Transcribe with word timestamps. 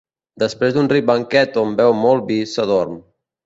Després 0.43 0.73
d'un 0.77 0.89
ric 0.93 1.05
banquet 1.11 1.61
on 1.67 1.77
beu 1.83 1.95
molt 2.01 2.29
vi, 2.33 2.41
s'adorm. 2.57 3.01